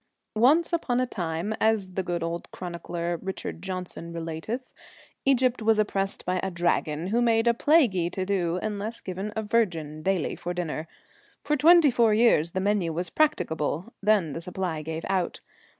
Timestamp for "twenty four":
11.55-12.15